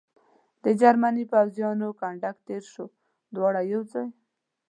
[0.63, 2.85] د جرمني پوځیانو کنډک تېر شو،
[3.35, 4.07] دواړه یو ځای.